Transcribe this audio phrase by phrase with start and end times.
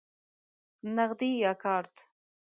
[0.95, 1.95] نغدی یا کارت؟